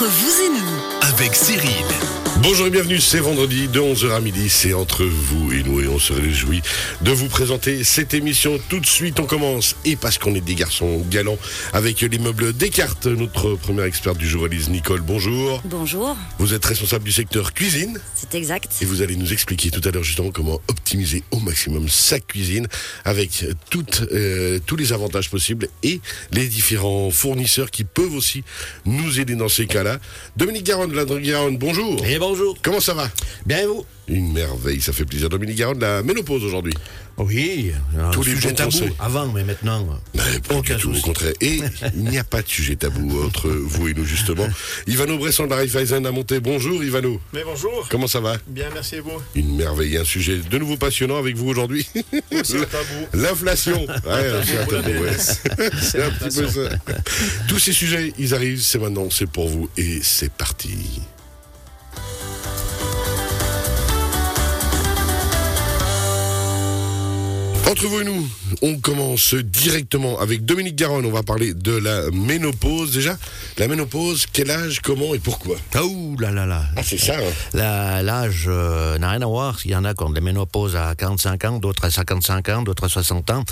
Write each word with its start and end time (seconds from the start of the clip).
Entre 0.00 0.08
vous 0.08 0.40
et 0.40 0.48
nous, 0.48 1.12
avec 1.14 1.34
Cyril. 1.34 1.84
Bonjour 2.42 2.66
et 2.68 2.70
bienvenue, 2.70 3.00
c'est 3.00 3.18
vendredi 3.18 3.68
de 3.68 3.80
11h 3.80 4.12
à 4.12 4.20
midi, 4.20 4.48
c'est 4.48 4.72
entre 4.72 5.04
vous 5.04 5.52
et 5.52 5.62
nous 5.62 5.82
et 5.82 5.88
on 5.88 5.98
se 5.98 6.14
réjouit 6.14 6.62
de 7.02 7.10
vous 7.10 7.28
présenter 7.28 7.84
cette 7.84 8.14
émission. 8.14 8.58
Tout 8.70 8.80
de 8.80 8.86
suite 8.86 9.20
on 9.20 9.26
commence 9.26 9.76
et 9.84 9.94
parce 9.94 10.16
qu'on 10.16 10.34
est 10.34 10.40
des 10.40 10.54
garçons 10.54 11.04
galants 11.10 11.36
avec 11.74 12.00
l'immeuble 12.00 12.54
Descartes, 12.54 13.04
notre 13.04 13.56
première 13.56 13.84
experte 13.84 14.16
du 14.16 14.26
jour 14.26 14.46
Elise 14.46 14.70
Nicole, 14.70 15.02
bonjour. 15.02 15.60
Bonjour, 15.66 16.16
Vous 16.38 16.54
êtes 16.54 16.64
responsable 16.64 17.04
du 17.04 17.12
secteur 17.12 17.52
cuisine 17.52 18.00
c'est 18.14 18.34
exact. 18.34 18.72
et 18.80 18.86
vous 18.86 19.02
allez 19.02 19.16
nous 19.16 19.34
expliquer 19.34 19.70
tout 19.70 19.86
à 19.86 19.90
l'heure 19.90 20.02
justement 20.02 20.30
comment 20.30 20.62
optimiser 20.68 21.22
au 21.32 21.40
maximum 21.40 21.90
sa 21.90 22.20
cuisine 22.20 22.66
avec 23.04 23.44
toutes, 23.68 24.04
euh, 24.12 24.60
tous 24.64 24.76
les 24.76 24.94
avantages 24.94 25.28
possibles 25.28 25.68
et 25.82 26.00
les 26.32 26.48
différents 26.48 27.10
fournisseurs 27.10 27.70
qui 27.70 27.84
peuvent 27.84 28.14
aussi 28.14 28.44
nous 28.86 29.20
aider 29.20 29.34
dans 29.34 29.50
ces 29.50 29.66
cas-là. 29.66 29.89
Dominique 30.36 30.64
Garonne, 30.64 30.92
la 30.94 31.04
Garonne, 31.04 31.58
bonjour. 31.58 32.04
Et 32.04 32.18
bonjour. 32.18 32.56
Comment 32.62 32.80
ça 32.80 32.94
va? 32.94 33.08
Bien 33.46 33.58
et 33.58 33.66
vous? 33.66 33.84
Une 34.10 34.32
merveille, 34.32 34.80
ça 34.80 34.92
fait 34.92 35.04
plaisir. 35.04 35.28
Dominique 35.28 35.56
Garonne, 35.56 35.78
la 35.78 36.02
ménopause 36.02 36.42
aujourd'hui. 36.44 36.74
Oui, 37.16 37.70
un 37.96 38.10
Tous 38.10 38.24
les 38.24 38.34
sujet 38.34 38.52
tabou 38.54 38.70
conseils. 38.72 38.92
avant, 38.98 39.28
mais 39.28 39.44
maintenant. 39.44 39.86
Mais 40.14 40.20
pas 40.48 40.56
Aucun 40.56 40.74
du 40.74 40.82
tout, 40.82 40.90
au 40.90 40.94
souci. 40.94 41.04
contraire. 41.04 41.32
Et 41.40 41.60
il 41.94 42.02
n'y 42.04 42.18
a 42.18 42.24
pas 42.24 42.42
de 42.42 42.48
sujet 42.48 42.74
tabou 42.74 43.22
entre 43.24 43.48
vous 43.48 43.86
et 43.88 43.94
nous, 43.94 44.04
justement. 44.04 44.48
Ivano 44.88 45.16
Bresson 45.16 45.44
de 45.44 45.50
la 45.50 45.56
Raiffeisen 45.56 46.04
a 46.06 46.10
monté. 46.10 46.40
Bonjour 46.40 46.82
Ivano. 46.82 47.20
Mais 47.32 47.44
bonjour. 47.44 47.86
Comment 47.88 48.08
ça 48.08 48.18
va? 48.20 48.36
Bien, 48.48 48.68
merci 48.74 48.96
et 48.96 49.00
vous? 49.00 49.12
Une 49.36 49.54
merveille, 49.56 49.96
un 49.96 50.04
sujet 50.04 50.38
de 50.38 50.58
nouveau 50.58 50.76
passionnant 50.76 51.18
avec 51.18 51.36
vous 51.36 51.46
aujourd'hui. 51.48 51.86
C'est 52.42 52.58
un 52.58 52.64
tabou. 52.64 53.06
L'inflation. 53.14 53.86
Ouais, 53.86 54.42
c'est 54.44 54.58
un 54.58 54.66
tabou, 54.66 54.90
ouais. 54.90 55.16
C'est 55.80 56.02
un 56.02 56.10
petit 56.10 56.36
peu 56.40 56.48
ça. 56.48 56.76
Tous 57.46 57.58
ces 57.60 57.72
sujets, 57.72 58.12
ils 58.18 58.34
arrivent, 58.34 58.60
c'est 58.60 58.78
maintenant, 58.80 59.08
c'est 59.08 59.28
pour 59.30 59.48
vous. 59.48 59.68
Et 59.76 60.00
c'est 60.02 60.32
parti. 60.32 60.70
Entre 67.70 67.86
vous 67.86 68.00
et 68.00 68.04
nous, 68.04 68.28
on 68.62 68.78
commence 68.78 69.34
directement 69.34 70.18
avec 70.18 70.44
Dominique 70.44 70.74
Garonne. 70.74 71.06
On 71.06 71.12
va 71.12 71.22
parler 71.22 71.54
de 71.54 71.76
la 71.76 72.10
ménopause. 72.10 72.90
Déjà, 72.92 73.16
la 73.58 73.68
ménopause, 73.68 74.26
quel 74.32 74.50
âge, 74.50 74.80
comment 74.80 75.14
et 75.14 75.20
pourquoi? 75.20 75.56
Ah, 75.74 75.84
ouh 75.84 76.16
là 76.18 76.32
là 76.32 76.46
là. 76.46 76.64
Ah, 76.76 76.80
c'est 76.84 76.98
ça. 76.98 77.14
hein. 77.16 77.22
La- 77.54 78.02
L'âge 78.02 78.46
euh, 78.48 78.98
n'a 78.98 79.10
rien 79.10 79.22
à 79.22 79.26
voir. 79.26 79.58
Il 79.64 79.70
y 79.70 79.76
en 79.76 79.84
a 79.84 79.94
qui 79.94 80.02
ont 80.02 80.10
des 80.10 80.20
ménopauses 80.20 80.74
à 80.74 80.96
45 80.96 81.44
ans, 81.44 81.58
d'autres 81.60 81.84
à 81.84 81.90
55 81.92 82.48
ans, 82.48 82.62
d'autres 82.62 82.84
à 82.84 82.88
60 82.88 83.30
ans. 83.30 83.44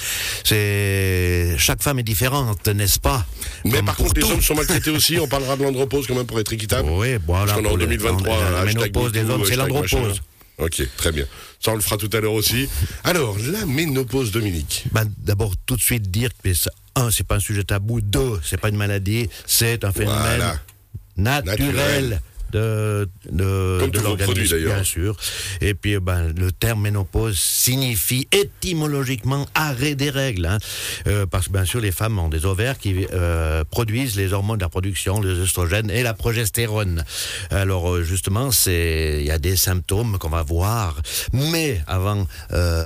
C'est 0.42 1.54
chaque 1.58 1.82
femme 1.82 2.00
est 2.00 2.02
différente, 2.02 2.66
n'est-ce 2.66 2.98
pas? 2.98 3.24
Mais 3.64 3.76
Comme 3.76 3.86
par 3.86 3.96
contre, 3.96 4.14
les 4.20 4.24
hommes 4.24 4.42
sont 4.42 4.54
maltraités 4.56 4.90
aussi. 4.90 5.18
On 5.20 5.28
parlera 5.28 5.56
de 5.56 5.62
l'andropause 5.64 6.08
quand 6.08 6.16
même 6.16 6.26
pour 6.26 6.40
être 6.40 6.52
équitable. 6.52 6.88
Oui, 6.90 7.18
voilà. 7.24 7.52
Parce 7.52 7.58
qu'on 7.58 7.64
est 7.64 7.66
en 7.66 7.70
pour 7.70 7.78
les- 7.78 7.86
2023. 7.86 8.36
La 8.50 8.64
ménopause 8.64 9.12
des 9.12 9.22
hommes, 9.30 9.44
c'est 9.46 9.54
l'andropause. 9.54 10.20
Ok, 10.58 10.82
très 10.96 11.12
bien. 11.12 11.24
Ça, 11.60 11.70
on 11.72 11.74
le 11.76 11.80
fera 11.80 11.96
tout 11.96 12.10
à 12.12 12.20
l'heure 12.20 12.32
aussi. 12.32 12.68
Alors, 13.04 13.36
la 13.38 13.64
ménopause, 13.66 14.32
Dominique. 14.32 14.84
Ben, 14.92 15.04
D'abord, 15.18 15.54
tout 15.66 15.76
de 15.76 15.80
suite 15.80 16.10
dire 16.10 16.30
que 16.42 16.52
ça- 16.54 16.70
un, 16.96 17.10
c'est 17.10 17.24
pas 17.26 17.36
un 17.36 17.40
sujet 17.40 17.62
tabou. 17.64 18.00
Deux, 18.00 18.40
c'est 18.44 18.60
pas 18.60 18.68
une 18.68 18.76
maladie, 18.76 19.28
c'est 19.46 19.84
un 19.84 19.92
phénomène 19.92 20.20
Voilà. 20.36 20.60
naturel. 21.16 21.66
Naturel. 21.66 22.20
De, 22.50 23.08
de, 23.30 23.86
de 23.90 23.98
l'organisme, 24.00 24.56
bien 24.64 24.82
sûr. 24.84 25.16
Et 25.60 25.74
puis, 25.74 25.98
ben, 26.00 26.32
le 26.34 26.50
terme 26.50 26.82
ménopause 26.82 27.38
signifie 27.38 28.26
étymologiquement 28.32 29.46
arrêt 29.54 29.94
des 29.94 30.10
règles. 30.10 30.46
hein. 30.46 30.58
Euh, 31.06 31.26
parce 31.26 31.48
que, 31.48 31.52
bien 31.52 31.64
sûr, 31.64 31.80
les 31.80 31.92
femmes 31.92 32.18
ont 32.18 32.28
des 32.30 32.46
ovaires 32.46 32.78
qui 32.78 33.06
euh, 33.12 33.64
produisent 33.70 34.16
les 34.16 34.32
hormones 34.32 34.58
de 34.58 34.64
la 34.64 34.68
production, 34.70 35.20
les 35.20 35.38
oestrogènes 35.40 35.90
et 35.90 36.02
la 36.02 36.14
progestérone. 36.14 37.04
Alors, 37.50 37.90
euh, 37.94 38.02
justement, 38.02 38.50
c'est 38.50 39.18
il 39.20 39.26
y 39.26 39.30
a 39.30 39.38
des 39.38 39.56
symptômes 39.56 40.16
qu'on 40.18 40.30
va 40.30 40.42
voir. 40.42 41.00
Mais 41.32 41.82
avant. 41.86 42.26
euh, 42.52 42.84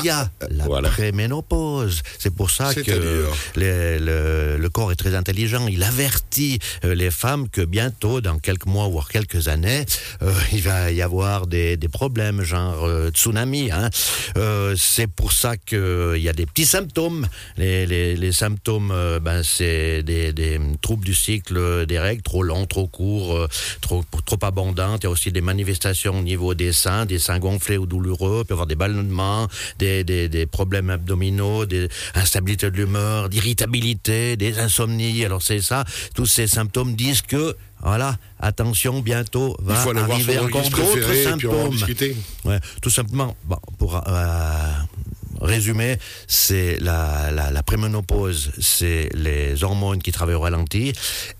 il 0.00 0.04
y 0.06 0.10
a 0.10 0.30
la 0.50 0.64
voilà. 0.64 0.90
préménopause. 0.90 2.02
C'est 2.18 2.34
pour 2.34 2.50
ça 2.50 2.74
que 2.74 3.26
les- 3.56 3.98
le, 3.98 4.56
le 4.58 4.68
corps 4.70 4.92
est 4.92 4.96
très 4.96 5.14
intelligent. 5.14 5.66
Il 5.66 5.82
avertit 5.82 6.58
euh, 6.84 6.94
les 6.94 7.10
femmes 7.10 7.48
que 7.48 7.62
bientôt, 7.62 8.20
dans 8.20 8.38
quelques 8.38 8.66
mois 8.66 8.86
voire 8.88 9.08
quelques 9.08 9.48
années, 9.48 9.84
euh, 10.22 10.32
il 10.52 10.62
va 10.62 10.92
y 10.92 11.00
avoir 11.02 11.46
des, 11.46 11.76
des 11.76 11.88
problèmes, 11.88 12.42
genre 12.42 12.84
euh, 12.84 13.10
tsunami. 13.10 13.70
Hein. 13.70 13.88
Euh, 14.36 14.74
c'est 14.76 15.06
pour 15.06 15.32
ça 15.32 15.56
qu'il 15.56 16.18
y 16.18 16.28
a 16.28 16.32
des 16.32 16.46
petits 16.46 16.66
symptômes. 16.66 17.26
Les, 17.56 17.86
les, 17.86 18.16
les 18.16 18.32
symptômes, 18.32 18.92
ben, 19.22 19.42
c'est 19.42 20.02
des, 20.02 20.32
des 20.32 20.60
troubles 20.82 21.04
du 21.04 21.14
cycle 21.14 21.86
des 21.86 21.98
règles, 21.98 22.22
trop 22.22 22.42
longs, 22.42 22.66
trop 22.66 22.86
courts, 22.86 23.48
trop, 23.80 24.04
trop 24.26 24.38
abondantes. 24.42 25.02
Il 25.02 25.04
y 25.04 25.06
a 25.06 25.10
aussi 25.10 25.32
des 25.32 25.40
manifestations 25.40 26.18
au 26.18 26.22
niveau 26.22 26.54
des 26.54 26.72
seins, 26.72 27.06
des 27.06 27.18
seins 27.18 27.38
gonflés 27.38 27.78
ou 27.78 27.86
douloureux. 27.86 28.42
Il 28.42 28.46
peut 28.46 28.52
y 28.52 28.56
avoir 28.56 28.66
des 28.66 28.74
ballonnements, 28.74 29.48
des, 29.78 30.04
des, 30.04 30.28
des 30.28 30.46
problèmes 30.46 30.90
abdominaux, 30.90 31.66
des 31.66 31.88
instabilités 32.14 32.70
de 32.70 32.76
l'humeur, 32.76 33.28
d'irritabilité, 33.28 34.36
des 34.36 34.58
insomnies. 34.58 35.24
Alors 35.24 35.42
c'est 35.42 35.60
ça, 35.60 35.84
tous 36.14 36.26
ces 36.26 36.46
symptômes 36.46 36.94
disent 36.96 37.22
que, 37.22 37.56
voilà, 37.82 38.16
attention, 38.40 39.00
bientôt 39.00 39.56
Il 39.60 39.66
va 39.66 39.74
faut 39.76 39.90
aller 39.90 40.00
voir 40.00 40.12
arriver 40.12 40.34
son 40.36 40.44
encore 40.46 40.62
d'autres 40.62 40.96
et 40.96 41.32
puis 41.36 41.46
on 41.46 41.52
va 41.52 41.56
en 41.58 41.62
symptômes. 41.62 41.70
discuter. 41.76 42.16
Ouais, 42.44 42.58
tout 42.82 42.90
simplement, 42.90 43.36
bon, 43.44 43.58
pour 43.78 43.96
euh, 43.96 44.00
résumer, 45.48 45.96
c'est 46.26 46.78
la, 46.80 47.30
la, 47.32 47.50
la 47.50 47.62
préménopause, 47.62 48.52
c'est 48.60 49.08
les 49.14 49.64
hormones 49.64 50.00
qui 50.00 50.12
travaillent 50.12 50.36
au 50.36 50.40
ralenti, 50.40 50.92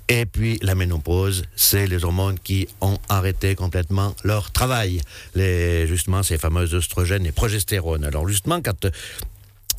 et 0.09 0.25
puis 0.25 0.59
la 0.63 0.75
ménopause, 0.75 1.45
c'est 1.55 1.87
les 1.87 2.05
hormones 2.05 2.39
qui 2.39 2.67
ont 2.81 2.99
arrêté 3.09 3.55
complètement 3.55 4.17
leur 4.25 4.51
travail. 4.51 5.01
Les, 5.35 5.87
justement, 5.87 6.23
ces 6.23 6.39
fameuses 6.39 6.75
oestrogènes 6.75 7.27
et 7.27 7.33
progestérone. 7.33 8.05
Alors 8.05 8.27
justement, 8.27 8.61
quand 8.63 8.87
euh, 8.87 8.91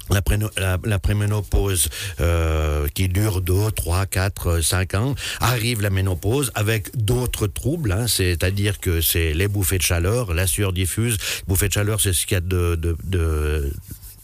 la, 0.10 0.22
la, 0.58 0.78
la 0.84 1.00
préménopause 1.00 1.90
euh, 2.20 2.88
qui 2.94 3.10
dure 3.10 3.42
2, 3.42 3.72
3, 3.72 4.06
4, 4.06 4.62
5 4.62 4.94
ans, 4.96 5.16
arrive 5.40 5.82
la 5.82 5.90
ménopause 5.90 6.52
avec 6.56 6.96
d'autres 6.96 7.48
troubles, 7.48 7.92
hein, 7.92 8.08
c'est-à-dire 8.08 8.80
que 8.80 9.02
c'est 9.02 9.34
les 9.34 9.48
bouffées 9.48 9.78
de 9.78 9.84
chaleur, 9.84 10.34
la 10.34 10.48
sueur 10.48 10.74
diffuse. 10.74 11.18
Bouffées 11.48 11.68
de 11.68 11.74
chaleur, 11.74 12.02
c'est 12.02 12.14
ce 12.14 12.26
qu'il 12.26 12.36
y 12.36 12.38
a 12.38 12.42
de 12.42 13.72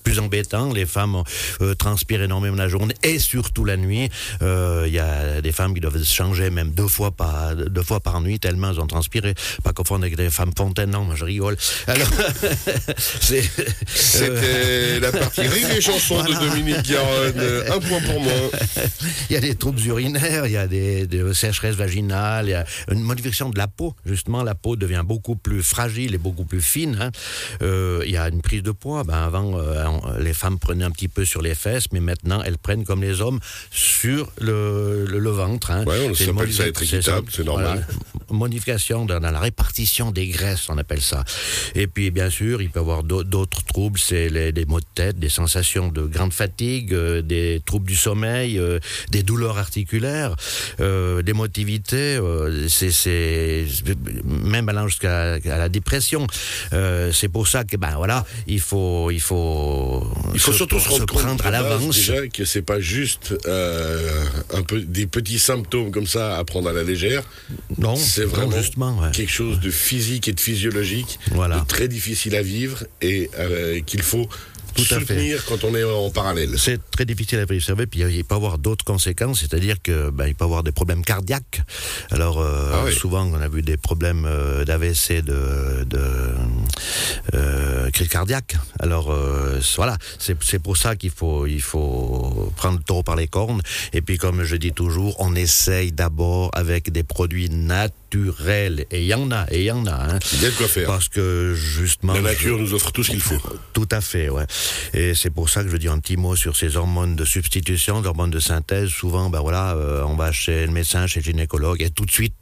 plus 0.05 0.19
embêtant, 0.19 0.71
les 0.71 0.85
femmes 0.85 1.23
euh, 1.61 1.73
transpirent 1.73 2.21
énormément 2.21 2.55
la 2.55 2.69
journée 2.69 2.93
et 3.03 3.17
surtout 3.19 3.66
la 3.66 3.75
nuit. 3.75 4.09
Euh, 4.43 4.83
Il 4.88 4.93
y 4.93 4.99
a 4.99 5.41
des 5.41 5.51
femmes 5.51 5.73
qui 5.73 5.81
doivent 5.81 5.97
se 5.97 6.13
changer 6.13 6.49
même 6.51 6.71
deux 6.71 6.88
fois 6.88 7.11
par 7.11 7.55
deux 7.55 7.81
fois 7.83 7.99
par 7.99 8.21
nuit 8.21 8.39
tellement 8.39 8.69
elles 8.71 8.79
ont 8.79 8.88
transpiré. 8.88 9.33
Pas 9.63 9.73
confondre 9.73 10.03
avec 10.03 10.16
des 10.16 10.29
femmes 10.29 10.53
fontaines, 10.55 10.91
non, 10.91 11.03
moi 11.05 11.16
je 11.16 11.25
rigole. 11.25 11.57
Alors, 11.88 12.07
c'est 13.19 13.43
euh, 13.59 13.63
C'était 13.88 14.99
la 14.99 15.11
partie 15.11 15.41
rire 15.47 15.71
et 15.71 15.81
chansons 15.81 16.23
de 16.23 16.33
Dominique 16.33 16.83
Garonne. 16.83 17.33
Euh, 17.37 17.73
Un 17.75 17.79
point 17.79 17.99
pour 18.01 18.22
moi. 18.22 18.31
Il 19.29 19.33
y 19.33 19.37
a 19.37 19.41
des 19.41 19.55
troubles 19.55 19.81
urinaires, 19.87 20.45
il 20.45 20.51
y 20.51 20.57
a 20.57 20.67
des, 20.67 21.07
des 21.07 21.33
sécheresses 21.33 21.75
vaginales, 21.75 22.45
il 22.47 22.51
y 22.51 22.53
a 22.53 22.66
une 22.91 23.01
modification 23.01 23.49
de 23.49 23.57
la 23.57 23.67
peau. 23.67 23.95
Justement, 24.05 24.43
la 24.43 24.53
peau 24.53 24.75
devient 24.75 25.03
beaucoup 25.03 25.35
plus 25.35 25.63
fragile 25.63 26.13
et 26.13 26.17
beaucoup 26.19 26.45
plus 26.45 26.61
fine. 26.61 26.97
hein. 27.01 27.11
Euh, 27.63 28.03
il 28.05 28.11
y 28.11 28.17
a 28.17 28.27
une 28.29 28.41
prise 28.41 28.61
de 28.61 28.72
poids. 28.72 29.03
Ben, 29.03 29.16
avant, 29.23 29.57
euh, 30.06 30.17
on- 30.17 30.23
les 30.23 30.33
femmes 30.33 30.59
prenaient 30.59 30.83
un 30.85 30.91
petit 30.91 31.07
peu 31.07 31.25
sur 31.25 31.41
les 31.41 31.56
fesses, 31.56 31.85
mais 31.91 32.00
maintenant, 32.00 32.41
elles 32.44 32.57
prennent 32.57 32.83
comme 32.85 33.01
les 33.01 33.22
hommes 33.22 33.39
sur 33.72 34.31
le, 34.39 35.06
le- 35.06 35.19
le 35.19 35.29
ventre. 35.29 35.72
hein. 35.72 35.83
Ouais, 35.85 36.07
on 36.09 36.13
s'appelle 36.16 36.53
ça 36.53 36.67
être 36.67 36.81
équitable, 36.83 37.28
c'est 37.31 37.44
normal. 37.44 37.88
Modification 38.31 39.05
dans, 39.05 39.19
dans 39.19 39.31
la 39.31 39.39
répartition 39.39 40.11
des 40.11 40.28
graisses, 40.28 40.67
on 40.69 40.78
appelle 40.78 41.01
ça. 41.01 41.23
Et 41.75 41.88
puis, 41.88 42.11
bien 42.11 42.29
sûr, 42.29 42.61
il 42.61 42.69
peut 42.69 42.79
y 42.79 42.81
avoir 42.81 43.03
d'au- 43.03 43.23
d'autres 43.23 43.63
troubles, 43.63 44.00
c'est 44.00 44.29
des 44.51 44.66
maux 44.66 44.79
de 44.79 44.85
tête, 44.95 45.19
des 45.19 45.29
sensations 45.29 45.89
de 45.89 46.01
grande 46.01 46.34
fatigue, 46.34 46.94
euh, 46.94 47.22
des 47.22 47.61
troubles 47.66 47.88
du 47.88 47.95
sommeil, 47.95 48.57
euh, 48.59 48.79
des 49.11 49.23
douleurs 49.23 49.57
articulaires, 49.57 50.35
euh, 50.79 51.22
d'émotivité, 51.22 52.16
euh, 52.17 52.67
c'est, 52.67 52.91
c'est 52.91 53.66
même 54.25 54.69
allant 54.69 54.87
jusqu'à 54.87 55.40
la 55.40 55.69
dépression. 55.69 56.25
Euh, 56.73 57.11
c'est 57.11 57.29
pour 57.29 57.47
ça 57.47 57.64
que, 57.64 57.78
ben 57.78 57.93
voilà, 57.96 58.25
il 58.47 58.59
faut, 58.59 59.11
il 59.11 59.22
faut, 59.22 59.84
Il 60.34 60.40
faut 60.40 60.52
surtout 60.53 60.79
se 60.79 60.90
rendre 60.90 61.05
compte 61.05 61.22
prendre 61.22 61.46
à 61.46 61.52
l'avance. 61.52 61.96
déjà 61.96 62.28
que 62.28 62.46
c'est 62.46 62.61
pas 62.61 62.79
juste 62.79 63.34
euh, 63.47 64.23
un 64.53 64.61
peu 64.64 64.82
des 64.82 65.08
petits 65.08 65.40
symptômes 65.40 65.91
comme 65.91 66.08
ça 66.08 66.37
à 66.37 66.43
prendre 66.43 66.70
à 66.70 66.73
la 66.73 66.84
légère. 66.84 67.23
Non, 67.78 67.96
C'est 67.96 68.26
vraiment 68.26 68.55
ouais. 69.02 69.11
quelque 69.11 69.32
chose 69.32 69.59
de 69.59 69.70
physique 69.70 70.28
et 70.28 70.34
de 70.34 70.40
physiologique, 70.40 71.20
Voilà. 71.32 71.59
de 71.59 71.66
très 71.66 71.87
difficile 71.87 72.35
à 72.35 72.41
vivre 72.41 72.84
et 73.02 73.29
euh, 73.40 73.82
qu'il 73.82 74.02
faut 74.02 74.28
Tout 74.75 74.83
à 74.93 74.99
soutenir 74.99 75.45
quand 75.45 75.63
on 75.63 75.73
est 75.75 75.83
en 75.83 76.09
parallèle. 76.09 76.57
C'est 76.57 76.79
très 76.91 77.05
difficile 77.05 77.39
à 77.39 77.43
observer, 77.43 77.87
puis 77.87 78.01
il 78.01 78.23
peut 78.23 78.35
y 78.35 78.37
avoir 78.37 78.57
d'autres 78.57 78.83
conséquences, 78.85 79.39
c'est-à-dire 79.39 79.81
que 79.81 80.09
ben, 80.09 80.27
il 80.27 80.35
peut 80.35 80.43
y 80.43 80.47
avoir 80.47 80.63
des 80.63 80.72
problèmes 80.72 81.03
cardiaques. 81.03 81.61
Alors 82.11 82.39
euh, 82.39 82.72
Ah 82.73 82.81
oui. 82.85 82.93
souvent 82.93 83.23
on 83.25 83.39
a 83.39 83.47
vu 83.47 83.61
des 83.61 83.77
problèmes 83.77 84.25
euh, 84.25 84.66
d'AVC, 84.66 85.22
de, 85.23 85.83
de 85.85 86.01
euh, 87.33 87.89
crise 87.91 88.09
cardiaque. 88.09 88.55
Alors 88.79 89.11
euh, 89.11 89.59
voilà, 89.77 89.97
c'est 90.19 90.35
c'est 90.43 90.59
pour 90.59 90.78
ça 90.78 90.95
qu'il 90.95 91.11
faut 91.11 91.45
il 91.47 91.61
faut 91.61 92.51
prendre 92.55 92.78
le 92.78 92.83
taureau 92.83 93.03
par 93.03 93.16
les 93.16 93.28
cornes. 93.28 93.61
Et 93.93 94.01
puis 94.01 94.17
comme 94.17 94.43
je 94.43 94.55
dis 94.55 94.73
toujours, 94.73 95.16
on 95.19 95.35
essaye 95.35 95.91
d'abord 95.91 96.49
avec 96.53 96.91
des 96.91 97.03
produits 97.03 97.49
naturels. 97.49 97.91
Et 98.91 99.02
il 99.02 99.06
y 99.08 99.14
en 99.14 99.32
a, 99.32 99.46
et 99.52 99.59
il 99.62 99.66
y 99.66 99.72
en 99.72 99.85
a. 99.85 99.91
Hein, 99.94 100.20
Il 100.34 100.41
y 100.41 100.46
a 100.46 100.50
de 100.50 100.56
quoi 100.56 100.67
faire. 100.67 100.88
parce 100.88 101.09
que 101.09 101.53
justement 101.56 102.14
La 102.14 102.20
je- 102.20 102.26
nature 102.26 102.58
nous 102.58 102.73
offre 102.73 102.91
tout 102.91 103.03
ce 103.03 103.12
qu'il 103.12 103.22
faut. 103.22 103.41
tout 103.73 103.88
à 103.91 104.02
fait, 104.02 104.29
ouais. 104.29 104.46
Et 104.94 105.14
c'est 105.16 105.29
pour 105.29 105.50
ça 105.50 105.64
que 105.64 105.70
je 105.70 105.78
dis 105.78 105.88
un 105.88 106.00
petit 106.00 106.17
mot 106.17 106.35
sur 106.35 106.56
ces 106.56 106.76
hormones 106.78 107.16
de 107.16 107.26
substitution, 107.26 108.03
hormones 108.06 108.32
de 108.32 108.40
synthèse. 108.40 108.90
Souvent, 108.90 109.29
ben 109.29 109.40
voilà, 109.41 109.73
euh, 109.76 110.03
on 110.06 110.16
va 110.16 110.32
chez 110.32 110.66
le 110.66 110.72
médecin, 110.72 111.08
chez 111.08 111.20
le 111.20 111.26
gynécologue, 111.26 111.82
et 111.82 111.90
tout 111.90 112.06
de 112.06 112.12
suite, 112.12 112.34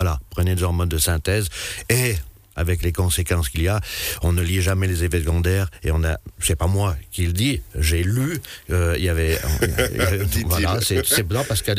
voilà, 0.00 0.18
prenez 0.30 0.54
des 0.54 0.62
hormones 0.62 0.88
de 0.88 0.98
synthèse. 0.98 1.48
Et 1.88 2.16
avec 2.56 2.82
les 2.82 2.92
conséquences 2.92 3.48
qu'il 3.48 3.62
y 3.62 3.68
a, 3.68 3.80
on 4.22 4.32
ne 4.32 4.42
lit 4.42 4.60
jamais 4.62 4.86
les 4.86 5.04
effets 5.04 5.20
secondaires. 5.20 5.68
Et 5.82 5.90
on 5.90 6.02
a, 6.04 6.18
c'est 6.40 6.56
pas 6.56 6.66
moi 6.66 6.96
qui 7.10 7.26
le 7.26 7.32
dis, 7.32 7.60
j'ai 7.78 8.02
lu, 8.02 8.38
euh, 8.70 8.94
il 8.98 9.04
y 9.04 9.08
avait, 9.08 9.38
euh, 9.62 10.24
voilà, 10.46 10.78
c'est 10.80 11.22
blanc 11.22 11.44
parce 11.48 11.62
que 11.62 11.72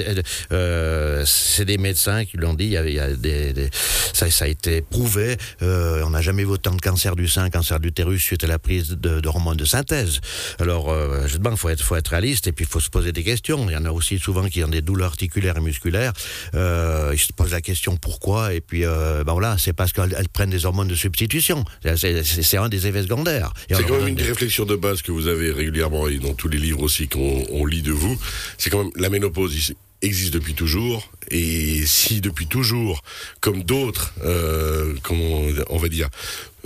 euh, 0.51 1.23
c'est 1.25 1.65
des 1.65 1.77
médecins 1.77 2.25
qui 2.25 2.37
l'ont 2.37 2.53
dit. 2.53 2.65
Il 2.65 2.71
y, 2.71 2.77
a, 2.77 2.85
il 2.87 2.93
y 2.93 2.99
a 2.99 3.13
des, 3.13 3.53
des- 3.53 3.69
ça, 4.13 4.29
ça 4.29 4.45
a 4.45 4.47
été 4.47 4.81
prouvé. 4.81 5.37
Euh, 5.61 6.03
on 6.05 6.11
n'a 6.11 6.21
jamais 6.21 6.43
vu 6.43 6.51
autant 6.51 6.73
de 6.75 6.81
cancer 6.81 7.15
du 7.15 7.27
sein, 7.27 7.49
cancer 7.49 7.79
d'utérus 7.79 8.21
suite 8.21 8.43
à 8.43 8.47
la 8.47 8.59
prise 8.59 8.89
de, 8.91 9.19
d'hormones 9.19 9.57
de 9.57 9.65
synthèse. 9.65 10.19
Alors, 10.59 10.89
euh, 10.91 11.27
justement, 11.27 11.55
faut 11.55 11.69
être, 11.69 11.81
faut 11.83 11.95
être 11.95 12.09
réaliste 12.09 12.47
et 12.47 12.51
puis 12.51 12.65
il 12.65 12.67
faut 12.71 12.79
se 12.79 12.89
poser 12.89 13.11
des 13.11 13.23
questions. 13.23 13.69
Il 13.69 13.73
y 13.73 13.77
en 13.77 13.85
a 13.85 13.91
aussi 13.91 14.19
souvent 14.19 14.47
qui 14.47 14.63
ont 14.63 14.67
des 14.67 14.81
douleurs 14.81 15.07
articulaires 15.09 15.57
et 15.57 15.61
musculaires. 15.61 16.13
Ils 16.53 17.19
se 17.19 17.33
posent 17.35 17.51
la 17.51 17.61
question 17.61 17.97
pourquoi 17.97 18.53
et 18.53 18.61
puis 18.61 18.81
ben 18.83 19.23
voilà, 19.33 19.57
c'est 19.57 19.73
parce 19.73 19.91
qu'elles 19.93 20.15
elles 20.17 20.29
prennent 20.29 20.49
des 20.49 20.60
hormones 20.65 20.87
de 20.87 20.95
substitution. 20.95 21.63
C'est- 21.95 22.57
un 22.57 22.69
des 22.69 22.85
effets 22.87 23.03
secondaires. 23.03 23.53
C'est 23.69 23.83
quand 23.85 23.97
même 23.97 24.09
une 24.09 24.15
des 24.15 24.23
réflexions 24.23 24.65
de 24.65 24.75
base 24.75 25.01
que 25.01 25.11
vous 25.11 25.27
avez 25.27 25.51
régulièrement 25.51 26.07
et 26.07 26.17
dans 26.17 26.33
tous 26.33 26.47
les 26.49 26.57
livres 26.57 26.81
aussi 26.81 27.07
qu'on 27.07 27.43
on 27.51 27.65
lit 27.65 27.81
de 27.81 27.91
vous. 27.91 28.17
C'est 28.57 28.69
quand 28.69 28.83
même 28.83 28.91
la 28.95 29.09
ménopause 29.09 29.55
ici 29.55 29.75
existe 30.03 30.33
depuis 30.33 30.55
toujours 30.55 31.07
et 31.29 31.85
si 31.85 32.21
depuis 32.21 32.47
toujours, 32.47 33.03
comme 33.39 33.63
d'autres, 33.63 34.13
euh, 34.25 34.95
comment 35.03 35.41
on 35.69 35.77
va 35.77 35.89
dire, 35.89 36.09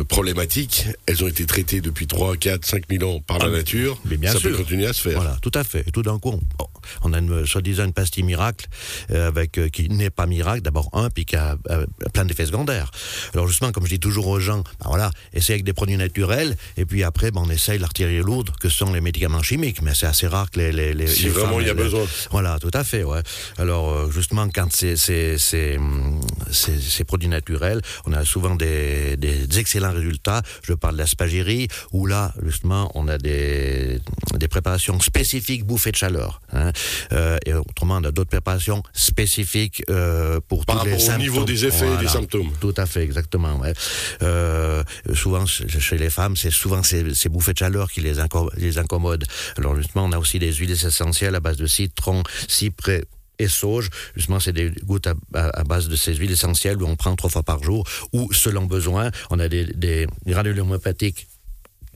problématiques, 0.03 0.85
elles 1.05 1.23
ont 1.23 1.27
été 1.27 1.45
traitées 1.45 1.81
depuis 1.81 2.07
3, 2.07 2.37
4, 2.37 2.65
5 2.65 2.83
000 2.89 3.09
ans 3.09 3.19
par 3.21 3.39
la 3.39 3.45
Ah, 3.45 3.49
nature, 3.49 3.99
mais 4.05 4.17
bien 4.17 4.31
ça 4.31 4.39
sûr. 4.39 4.51
peut 4.51 4.57
continuer 4.57 4.87
à 4.87 4.93
se 4.93 5.01
faire. 5.01 5.15
Voilà, 5.15 5.37
tout 5.41 5.51
à 5.53 5.63
fait. 5.63 5.83
Et 5.87 5.91
tout 5.91 6.01
d'un 6.01 6.19
coup, 6.19 6.31
on, 6.59 6.65
on 7.03 7.13
a 7.13 7.19
une 7.19 7.45
soi-disant 7.45 7.85
une 7.85 7.93
pastille 7.93 8.23
miracle 8.23 8.67
euh, 9.11 9.27
avec 9.27 9.57
euh, 9.57 9.69
qui 9.69 9.89
n'est 9.89 10.09
pas 10.09 10.25
miracle. 10.25 10.61
D'abord 10.61 10.89
un, 10.93 11.09
puis 11.09 11.25
qui 11.25 11.35
a 11.35 11.55
euh, 11.69 11.85
plein 12.13 12.25
d'effets 12.25 12.45
secondaires. 12.45 12.91
Alors 13.33 13.47
justement, 13.47 13.71
comme 13.71 13.85
je 13.85 13.91
dis 13.91 13.99
toujours 13.99 14.27
aux 14.27 14.39
gens, 14.39 14.59
ben 14.79 14.87
voilà, 14.89 15.11
essayez 15.33 15.55
avec 15.55 15.63
des 15.65 15.73
produits 15.73 15.97
naturels, 15.97 16.57
et 16.77 16.85
puis 16.85 17.03
après, 17.03 17.31
ben, 17.31 17.41
on 17.45 17.49
essaye 17.49 17.79
l'artillerie 17.79 18.19
lourde, 18.23 18.51
que 18.59 18.69
sont 18.69 18.91
les 18.93 19.01
médicaments 19.01 19.43
chimiques. 19.43 19.81
Mais 19.81 19.93
c'est 19.95 20.07
assez 20.07 20.27
rare 20.27 20.51
que 20.51 20.59
les, 20.59 20.71
les, 20.71 20.93
les 20.93 21.07
Si 21.07 21.23
les 21.23 21.29
vraiment 21.29 21.59
il 21.59 21.67
y 21.67 21.69
a 21.69 21.73
besoin. 21.73 22.05
Voilà, 22.31 22.59
tout 22.59 22.71
à 22.73 22.83
fait, 22.83 23.03
ouais. 23.03 23.21
Alors 23.57 24.11
justement, 24.11 24.47
quand 24.53 24.67
c'est 24.71 24.97
c'est 24.97 25.37
c'est 25.37 25.77
hum, 25.77 26.19
c'est- 26.51 26.79
ces 26.81 27.03
produits 27.03 27.29
naturels, 27.29 27.81
on 28.05 28.13
a 28.13 28.25
souvent 28.25 28.55
des, 28.55 29.15
des 29.17 29.59
excellents 29.59 29.84
résultats. 29.91 30.41
Je 30.63 30.73
parle 30.73 30.95
de 30.95 30.99
la 30.99 31.07
spagyrie, 31.07 31.67
où 31.91 32.05
là, 32.05 32.33
justement, 32.43 32.91
on 32.95 33.07
a 33.07 33.17
des 33.17 33.99
des 34.37 34.47
préparations 34.47 34.99
spécifiques 34.99 35.65
bouffées 35.65 35.91
de 35.91 35.95
chaleur. 35.97 36.41
hein. 36.53 36.71
Euh, 37.13 37.37
et 37.45 37.53
autrement, 37.53 37.97
on 37.97 38.03
a 38.03 38.11
d'autres 38.11 38.29
préparations 38.29 38.83
spécifiques 38.93 39.83
euh, 39.89 40.39
pour 40.47 40.65
Par 40.65 40.79
tous 40.79 40.85
les 40.85 40.91
rapport 40.91 41.03
au 41.03 41.07
symptômes. 41.07 41.21
niveau 41.21 41.43
des 41.45 41.65
effets 41.65 41.93
et 41.93 41.97
des 41.97 42.07
symptômes. 42.07 42.51
Tout 42.59 42.73
à 42.77 42.85
fait, 42.85 43.03
exactement. 43.03 43.57
Ouais. 43.59 43.73
Euh, 44.21 44.83
souvent, 45.13 45.45
chez 45.45 45.97
les 45.97 46.09
femmes, 46.09 46.35
c'est 46.35 46.51
souvent 46.51 46.83
ces, 46.83 47.13
ces 47.13 47.29
bouffées 47.29 47.53
de 47.53 47.57
chaleur 47.59 47.89
qui 47.91 48.01
les, 48.01 48.13
les 48.57 48.77
incommodent. 48.77 49.25
Alors 49.57 49.75
justement, 49.75 50.05
on 50.05 50.11
a 50.11 50.17
aussi 50.17 50.39
des 50.39 50.51
huiles 50.53 50.71
essentielles 50.71 51.35
à 51.35 51.39
base 51.39 51.57
de 51.57 51.67
citron, 51.67 52.23
cyprès 52.47 53.03
et 53.39 53.47
sauge. 53.47 53.89
Justement, 54.15 54.39
c'est 54.39 54.53
des 54.53 54.71
gouttes 54.83 55.07
à, 55.07 55.63
base 55.63 55.87
de 55.87 55.95
ces 55.95 56.15
huiles 56.15 56.31
essentielles 56.31 56.81
où 56.81 56.85
on 56.85 56.95
prend 56.95 57.15
trois 57.15 57.29
fois 57.29 57.43
par 57.43 57.63
jour 57.63 57.85
ou, 58.13 58.31
selon 58.33 58.65
besoin, 58.65 59.11
on 59.29 59.39
a 59.39 59.47
des, 59.47 60.07
granules 60.25 60.59
homéopathiques 60.59 61.27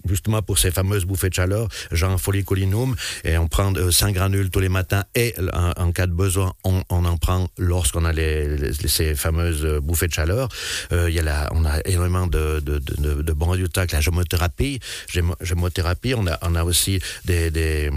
justement 0.08 0.42
pour 0.42 0.58
ces 0.58 0.72
fameuses 0.72 1.06
bouffées 1.06 1.30
de 1.30 1.34
chaleur, 1.34 1.68
genre 1.92 2.20
folliculinum, 2.20 2.96
et 3.24 3.38
on 3.38 3.48
prend 3.48 3.74
euh, 3.76 3.92
5 3.92 4.14
granules 4.14 4.50
tous 4.50 4.60
les 4.60 4.70
matins, 4.70 5.04
et 5.16 5.36
en, 5.54 5.92
cas 5.92 6.08
de 6.08 6.14
besoin, 6.14 6.54
on, 6.64 6.84
en 6.90 7.18
prend 7.18 7.48
lorsqu'on 7.58 8.06
a 8.06 8.12
les, 8.12 8.74
ces 8.88 9.16
fameuses 9.16 9.66
euh, 9.66 9.80
bouffées 9.80 10.08
de 10.08 10.14
chaleur. 10.14 10.50
Euh, 10.92 11.10
y 11.10 11.20
a 11.20 11.24
la, 11.24 11.50
on 11.54 11.66
a 11.66 11.80
énormément 11.86 12.28
de, 12.28 12.60
de, 12.60 13.34
bons 13.34 13.50
résultats 13.50 13.82
avec 13.82 13.92
la 13.92 14.02
gémothérapie. 14.02 14.80
Gémo- 15.12 15.36
gémothérapie, 15.42 16.14
on 16.16 16.28
a, 16.28 16.38
on 16.42 16.56
a 16.56 16.64
aussi 16.64 17.00
des, 17.26 17.52
des 17.52 17.92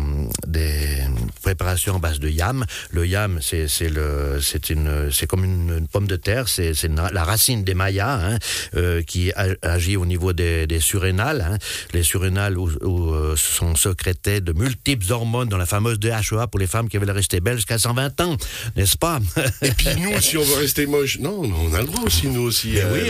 préparations 1.54 1.96
à 1.96 1.99
base 1.99 2.19
de 2.19 2.28
yam. 2.28 2.64
Le 2.90 3.06
yam, 3.06 3.38
c'est 3.43 5.26
comme 5.28 5.44
une, 5.44 5.75
une 5.78 5.88
pomme 5.88 6.06
de 6.06 6.16
terre, 6.16 6.49
c'est 6.49 6.72
la 7.12 7.25
racine 7.25 7.64
des 7.64 7.75
mayas 7.75 8.14
hein, 8.32 8.38
euh, 8.76 9.02
qui 9.02 9.32
agit 9.62 9.96
au 9.96 10.06
niveau 10.06 10.32
des, 10.32 10.66
des 10.66 10.81
surrénales. 10.81 11.40
hein. 11.49 11.58
Les 11.93 12.02
surrénales 12.02 12.58
où, 12.58 12.70
où, 12.82 13.12
euh, 13.12 13.37
sont 13.37 13.76
sécrétées 13.76 14.40
de 14.40 14.52
multiples 14.52 15.10
hormones 15.12 15.49
dans 15.49 15.58
la 15.58 15.66
fameuse 15.66 15.99
DHEA 15.99 16.46
pour 16.50 16.58
les 16.58 16.66
femmes 16.66 16.88
qui 16.88 16.96
veulent 16.99 17.10
rester 17.10 17.40
belles 17.40 17.56
jusqu'à 17.56 17.78
120 17.78 18.20
ans, 18.22 18.37
n'est-ce 18.76 18.96
pas? 18.96 19.20
Et 19.62 19.70
puis 19.70 19.88
nous, 20.00 20.19
si 20.20 20.37
on 20.37 20.43
veut 20.43 20.55
rester 20.56 20.87
moche, 20.87 21.19
non, 21.19 21.43
on 21.43 21.75
a 21.75 21.81
le 21.81 21.87
droit 21.87 22.02
aussi, 22.05 22.28
nous 22.28 22.43
aussi. 22.43 22.81
À 22.81 22.87
oui, 22.93 23.00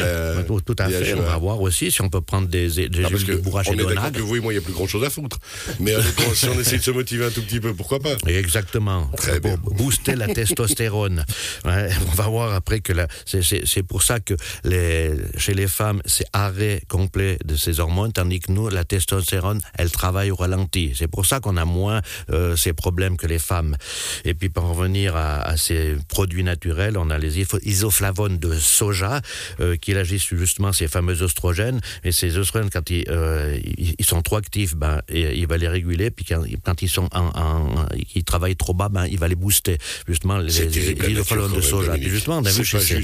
tout, 0.47 0.61
tout 0.61 0.77
à 0.79 0.89
fait. 0.89 1.15
On 1.15 1.23
va 1.23 1.37
voir 1.37 1.61
aussi 1.61 1.91
si 1.91 2.01
on 2.03 2.09
peut 2.09 2.21
prendre 2.21 2.49
des, 2.49 2.69
des 2.89 2.89
Ah, 3.05 3.09
parce 3.11 3.13
huiles 3.23 3.27
que 3.27 3.33
de 3.33 3.37
bourrache 3.39 3.69
on 3.69 3.73
et 3.79 3.83
est 3.83 3.87
d'accord 3.95 4.13
que 4.13 4.21
vous 4.21 4.37
et 4.37 4.41
moi, 4.41 4.53
il 4.53 4.57
n'y 4.57 4.63
a 4.63 4.65
plus 4.65 4.73
grand 4.73 4.87
chose 4.87 5.05
à 5.05 5.11
foutre. 5.11 5.39
Mais 5.81 5.95
si 6.35 6.47
on 6.47 6.59
essaie 6.61 6.79
de 6.79 6.83
se 6.83 6.91
motiver 6.91 7.25
un 7.27 7.31
tout 7.31 7.43
petit 7.43 7.61
peu, 7.61 7.75
pourquoi 7.75 8.01
pas? 8.01 8.15
Exactement. 8.37 9.09
Très 9.17 9.41
pour 9.41 9.57
bien. 9.59 9.77
booster 9.77 10.17
la 10.17 10.29
testostérone. 10.29 11.25
Ouais, 11.65 11.91
on 12.11 12.15
va 12.15 12.25
voir 12.29 12.55
après 12.55 12.81
que 12.81 12.93
la- 12.93 13.07
c'est- 13.25 13.43
c'est 13.43 13.63
c'est 13.67 13.83
pour 13.83 14.03
ça 14.03 14.19
que 14.21 14.35
les, 14.65 15.13
chez 15.37 15.55
les 15.55 15.69
femmes, 15.69 16.01
c'est 16.07 16.25
arrêt 16.33 16.83
complet 16.89 17.39
de 17.45 17.55
ces 17.57 17.79
hormones, 17.81 18.13
tandis 18.13 18.41
que 18.41 18.51
nous, 18.53 18.69
la 18.69 18.85
testostérone, 18.85 19.61
elle 19.79 19.91
travaille 19.91 20.31
au 20.31 20.37
ralenti. 20.37 20.93
C'est 20.97 21.07
pour 21.09 21.25
ça 21.27 21.41
qu'on 21.41 21.57
a 21.57 21.65
moins 21.65 22.01
euh, 22.31 22.57
ces 22.57 22.73
problèmes 22.73 23.17
que 23.17 23.27
les 23.27 23.39
femmes. 23.39 23.77
Et 24.25 24.35
puis 24.35 24.49
pour 24.49 24.65
en 24.65 24.73
revenir 24.75 25.15
à, 25.17 25.41
à 25.43 25.57
ces 25.57 25.97
produits 26.09 26.43
naturels, 26.45 26.97
on 26.99 27.11
a 27.11 27.19
les 27.19 27.45
isoflavones 27.63 28.39
de 28.39 28.55
soja 28.59 29.21
euh, 29.61 29.77
qui 29.77 29.95
agissent 29.95 30.35
justement 30.35 30.73
ces 30.73 30.89
fameux 30.89 31.23
oestrogènes. 31.23 31.81
Et 32.05 32.13
ces 32.13 32.37
oestrogènes, 32.39 32.71
quand 32.71 32.91
ils, 32.91 33.05
euh, 33.09 33.59
ils, 33.99 34.05
sont 34.05 34.23
trop 34.23 34.37
actifs, 34.37 34.75
ben, 34.75 35.01
et, 35.09 35.39
il 35.39 35.47
va 35.47 35.57
les 35.59 35.69
réguler. 35.69 36.11
Puis 36.11 36.25
quand, 36.25 36.43
quand 36.65 36.83
ils 36.83 36.89
sont 36.91 37.09
en, 37.13 37.27
en- 37.39 37.87
ils 38.23 38.25
travaillent 38.25 38.57
trop 38.57 38.73
bas, 38.75 38.89
ben, 38.89 39.07
il 39.07 39.19
va 39.19 39.27
les 39.27 39.35
booster. 39.35 39.79
Justement, 40.07 40.39
les, 40.39 40.53
les, 40.69 40.95
de 40.95 41.61
soja. 41.61 41.95
Puis 41.95 42.09
justement, 42.09 42.39
on 42.39 42.45
a 42.45 42.51
vu 42.53 42.65
chez 42.65 43.03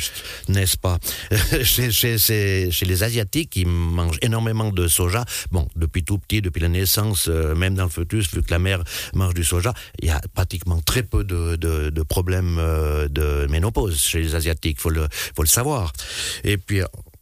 n'est-ce 0.49 0.77
pas? 0.77 0.99
Chez, 1.65 1.91
chez, 1.91 2.19
chez- 2.19 2.71
chez 2.71 2.87
les 2.87 3.03
Asiatiques, 3.03 3.57
ils 3.57 3.67
mangent 3.67 4.19
énormément 4.23 4.71
de 4.71 4.87
soja. 4.89 5.25
Bon, 5.51 5.69
depuis 5.77 6.05
tout 6.05 6.19
petit, 6.19 6.41
depuis 6.41 6.61
la 6.61 6.69
naissance, 6.69 7.27
euh, 7.29 7.55
même 7.55 7.75
dans 7.75 7.85
le 7.85 7.91
fœtus, 7.91 8.33
vu 8.33 8.43
que 8.43 8.51
la 8.51 8.59
mère 8.59 8.83
mange 9.15 9.35
du 9.35 9.45
soja, 9.45 9.73
il 10.01 10.09
y 10.09 10.11
a 10.11 10.21
pratiquement 10.35 10.81
très 10.81 11.03
peu 11.03 11.25
de, 11.25 11.57
de, 11.57 11.91
de 11.91 12.03
problèmes 12.03 12.57
euh, 12.59 13.09
de 13.09 13.47
ménopause 13.51 13.99
chez 14.01 14.21
les 14.21 14.35
Asiatiques, 14.35 14.81
faut 14.81 14.91
le, 14.91 15.07
faut 15.35 15.43
le 15.43 15.49
savoir. 15.49 15.93
Et 16.45 16.57
puis, 16.59 16.81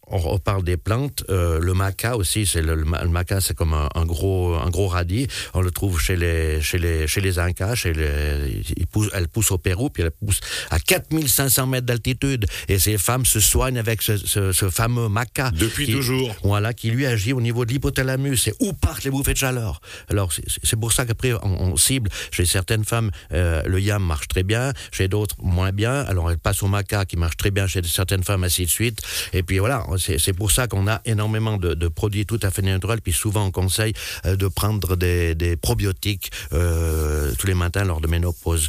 on 0.09 0.19
reparle 0.19 0.63
des 0.65 0.77
plantes. 0.77 1.25
euh, 1.31 1.59
le 1.59 1.75
maca 1.75 2.17
aussi, 2.17 2.47
c'est 2.47 2.63
le, 2.63 2.75
le 2.77 2.85
ma- 2.85 3.03
le 3.03 3.09
maca, 3.11 3.41
c'est 3.41 3.55
comme 3.57 3.75
un, 3.75 3.89
un 3.95 4.05
gros, 4.05 4.55
un 4.55 4.71
gros 4.71 4.87
radis. 4.89 5.27
On 5.55 5.61
le 5.61 5.71
trouve 5.71 6.01
chez 6.01 6.17
les, 6.17 6.61
chez 6.63 6.79
les, 6.79 7.07
chez 7.07 7.21
les 7.21 7.39
Incas. 7.39 7.75
Chez 7.75 7.93
les, 7.93 8.63
il 8.77 8.87
pousse, 8.87 9.09
elle 9.13 9.29
pousse 9.29 9.51
au 9.51 9.59
Pérou, 9.59 9.91
puis 9.91 10.03
elle 10.05 10.11
pousse 10.13 10.41
à 10.71 10.79
4500 10.79 11.67
mètres 11.67 11.87
d'altitude. 11.87 12.47
Et 12.69 12.79
ces 12.79 12.99
femmes 12.99 13.25
se 13.27 13.41
soignent 13.41 13.79
avec 13.79 14.03
ce, 14.03 14.17
ce, 14.17 14.53
ce 14.53 14.71
fameux 14.71 15.09
maca. 15.09 15.51
Depuis 15.51 15.87
qui- 15.87 15.93
toujours. 15.93 16.35
Voilà, 16.43 16.73
qui 16.73 16.91
lui 16.91 17.07
agit 17.07 17.33
au 17.33 17.41
niveau 17.41 17.65
de 17.65 17.73
l'hypothalamus. 17.73 18.37
C'est 18.37 18.55
où 18.61 18.73
partent 18.73 19.05
les 19.05 19.11
bouffées 19.11 19.33
de 19.33 19.39
chaleur. 19.39 19.81
Alors, 20.09 20.33
c'est- 20.33 20.45
c'est 20.63 20.79
pour 20.79 20.93
ça 20.93 21.05
qu'après, 21.05 21.33
on, 21.35 21.73
on 21.73 21.77
cible. 21.77 22.11
Chez 22.31 22.45
certaines 22.47 22.85
femmes, 22.85 23.11
euh, 23.33 23.63
le 23.67 23.81
yam 23.81 24.03
marche 24.05 24.29
très 24.29 24.43
bien. 24.45 24.73
Chez 24.93 25.09
d'autres, 25.09 25.35
moins 25.43 25.73
bien. 25.73 26.03
Alors, 26.03 26.31
elle 26.31 26.39
passe 26.39 26.63
au 26.63 26.69
maca 26.69 27.05
qui 27.05 27.17
marche 27.17 27.37
très 27.37 27.51
bien 27.51 27.67
chez 27.67 27.83
certaines 27.83 28.23
femmes, 28.23 28.45
ainsi 28.45 28.65
de 28.67 28.71
suite. 28.71 29.01
Et 29.33 29.43
puis 29.43 29.59
voilà, 29.59 29.85
c'est 29.99 30.33
pour 30.33 30.51
ça 30.51 30.67
qu'on 30.67 30.89
a 30.89 31.01
énormément 31.05 31.57
de, 31.57 31.89
produits 31.89 32.27
tout 32.27 32.41
à 32.43 32.51
fait 32.51 32.63
naturels. 32.63 33.01
Puis 33.01 33.13
souvent, 33.13 33.47
on 33.47 33.51
conseille 33.51 33.93
euh, 34.25 34.37
de 34.37 34.49
prendre 34.49 34.97
des, 34.97 35.35
des 35.35 35.57
probiotiques 35.57 36.31
euh, 36.53 37.33
tous 37.39 37.47
les 37.47 37.55
matins 37.55 37.85
lors 37.85 38.01
de 38.01 38.09
ménopause. 38.09 38.69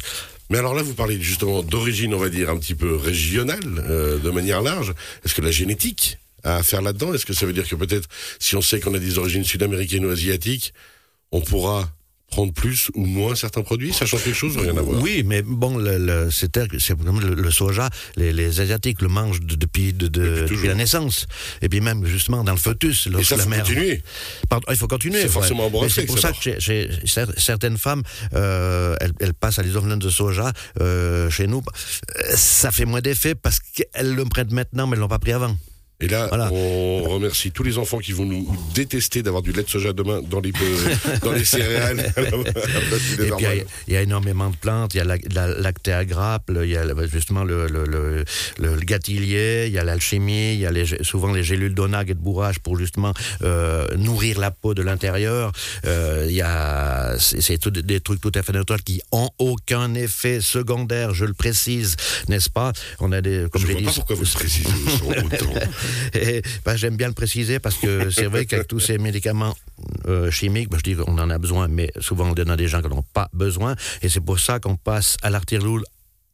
Mais 0.50 0.58
alors 0.58 0.74
là, 0.74 0.82
vous 0.82 0.94
parlez 0.94 1.20
justement 1.20 1.62
d'origine, 1.62 2.14
on 2.14 2.18
va 2.18 2.30
dire, 2.30 2.48
un 2.48 2.58
petit 2.58 2.74
peu 2.74 2.96
régionale, 2.96 3.60
euh, 3.78 4.18
de 4.18 4.30
manière 4.30 4.62
large. 4.62 4.94
Est-ce 5.24 5.34
que 5.34 5.42
la 5.42 5.50
génétique 5.50 6.18
a 6.42 6.56
à 6.56 6.62
faire 6.62 6.80
là-dedans? 6.80 7.12
Est-ce 7.12 7.26
que 7.26 7.34
ça 7.34 7.44
veut 7.44 7.52
dire 7.52 7.68
que 7.68 7.74
peut-être, 7.74 8.08
si 8.38 8.56
on 8.56 8.62
sait 8.62 8.80
qu'on 8.80 8.94
a 8.94 8.98
des 8.98 9.18
origines 9.18 9.44
sud-américaines 9.44 10.06
ou 10.06 10.10
asiatiques, 10.10 10.72
on 11.32 11.40
pourra 11.40 11.90
prendre 12.30 12.52
plus 12.52 12.90
ou 12.94 13.04
moins 13.06 13.34
certains 13.34 13.62
produits 13.62 13.92
Ça 13.92 14.06
change 14.06 14.22
quelque 14.22 14.36
chose 14.36 14.56
ou 14.56 14.60
rien 14.60 14.76
à 14.76 14.82
voir 14.82 15.00
Oui, 15.00 15.22
mais 15.24 15.42
bon, 15.42 15.78
le, 15.78 15.98
le, 15.98 16.30
c'est 16.30 16.54
le, 16.56 17.34
le, 17.34 17.50
soja, 17.50 17.88
les, 18.16 18.32
les, 18.32 18.60
Asiatiques 18.60 19.02
le 19.02 19.08
mangent 19.08 19.40
de, 19.40 19.54
depuis, 19.54 19.92
de, 19.92 20.08
de, 20.08 20.42
depuis, 20.42 20.66
la 20.66 20.74
naissance. 20.74 21.26
Et 21.62 21.68
puis 21.68 21.80
même, 21.80 22.04
justement, 22.04 22.44
dans 22.44 22.52
le 22.52 22.58
fœtus, 22.58 23.06
lorsque 23.06 23.30
la 23.30 23.46
mère... 23.46 23.60
continuer 23.60 24.02
Pardon, 24.48 24.66
Il 24.70 24.76
faut 24.76 24.88
continuer. 24.88 25.22
C'est 25.22 25.28
forcément 25.28 25.70
bon 25.70 25.88
C'est 25.88 26.04
pour 26.04 26.18
ça, 26.18 26.32
que 26.32 26.58
j'ai, 26.58 26.90
certaines 27.36 27.78
femmes, 27.78 28.02
euh, 28.34 28.96
elles, 29.00 29.12
elles, 29.20 29.34
passent 29.34 29.58
à 29.58 29.62
l'isolant 29.62 29.96
de 29.96 30.10
soja 30.10 30.52
euh, 30.80 31.30
chez 31.30 31.46
nous. 31.46 31.62
Ça 32.34 32.72
fait 32.72 32.84
moins 32.84 33.00
d'effet 33.00 33.34
parce 33.34 33.60
qu'elles 33.60 34.14
le 34.14 34.24
prennent 34.24 34.52
maintenant, 34.52 34.86
mais 34.86 34.96
elles 34.96 35.00
l'ont 35.00 35.08
pas 35.08 35.18
pris 35.18 35.32
avant. 35.32 35.56
Et 36.00 36.06
là, 36.06 36.28
on 36.52 37.02
remercie 37.02 37.50
tous 37.50 37.64
les 37.64 37.76
enfants 37.76 37.98
qui 37.98 38.12
vont 38.12 38.24
nous 38.24 38.46
détester 38.72 39.24
d'avoir 39.24 39.42
du 39.42 39.50
lait 39.50 39.64
de 39.64 39.68
soja 39.68 39.92
demain 39.92 40.22
dans 40.22 40.38
les, 40.38 40.52
dans 41.22 41.32
les 41.32 41.44
céréales. 41.44 42.12
Et 42.16 43.30
puis, 43.32 43.46
il 43.88 43.94
y, 43.94 43.96
a 43.96 44.02
énormément 44.02 44.48
de 44.48 44.54
plantes. 44.54 44.94
Il 44.94 44.98
y 44.98 45.00
a 45.00 45.04
la, 45.04 45.16
la 45.26 46.04
grappe, 46.04 46.52
il 46.54 46.70
y 46.70 46.76
a 46.76 46.84
justement 47.06 47.42
le, 47.42 47.66
le, 47.66 47.84
le, 47.84 48.24
le 48.58 48.76
gâtillier, 48.76 49.64
il 49.66 49.72
y 49.72 49.78
a 49.78 49.82
l'alchimie, 49.82 50.54
il 50.54 50.60
y 50.60 50.66
a 50.66 50.70
les, 50.70 51.02
souvent 51.02 51.32
les 51.32 51.42
gélules 51.42 51.74
d'onag 51.74 52.10
et 52.10 52.14
de 52.14 52.20
bourrage 52.20 52.60
pour 52.60 52.78
justement 52.78 53.12
euh, 53.42 53.88
nourrir 53.96 54.38
la 54.38 54.52
peau 54.52 54.74
de 54.74 54.82
l'intérieur. 54.82 55.50
Euh, 55.84 56.26
il 56.28 56.36
y 56.36 56.42
a, 56.42 57.16
c'est 57.18 57.68
des 57.68 58.00
trucs 58.00 58.20
tout 58.20 58.32
à 58.36 58.42
fait 58.44 58.52
naturels 58.52 58.84
qui 58.84 59.02
ont 59.10 59.30
aucun 59.38 59.94
effet 59.94 60.40
secondaire, 60.40 61.12
je 61.12 61.24
le 61.24 61.34
précise, 61.34 61.96
n'est-ce 62.28 62.50
pas? 62.50 62.72
On 63.00 63.10
a 63.10 63.20
des, 63.20 63.46
comme 63.50 63.62
je 63.62 63.66
ne 63.66 63.72
vois 63.72 63.82
pas 63.82 63.92
pourquoi 63.96 64.14
vous 64.14 64.22
le 64.22 64.28
précisez 64.28 64.68
autant. 65.24 65.52
Ben, 66.64 66.76
j'aime 66.76 66.96
bien 66.96 67.08
le 67.08 67.14
préciser 67.14 67.58
parce 67.58 67.76
que 67.76 68.10
c'est 68.10 68.26
vrai 68.26 68.44
qu'avec 68.44 68.68
tous 68.68 68.80
ces 68.80 68.98
médicaments 68.98 69.54
euh, 70.06 70.30
chimiques, 70.30 70.68
ben, 70.70 70.78
je 70.78 70.82
dis 70.82 70.94
qu'on 70.94 71.18
en 71.18 71.30
a 71.30 71.38
besoin, 71.38 71.68
mais 71.68 71.90
souvent 72.00 72.28
on 72.30 72.34
donne 72.34 72.50
à 72.50 72.56
des 72.56 72.68
gens 72.68 72.82
qui 72.82 72.88
n'en 72.88 72.98
ont 72.98 73.04
pas 73.14 73.28
besoin. 73.32 73.74
Et 74.02 74.08
c'est 74.08 74.20
pour 74.20 74.38
ça 74.38 74.58
qu'on 74.60 74.76
passe 74.76 75.16
à 75.22 75.30
l'artiroule 75.30 75.84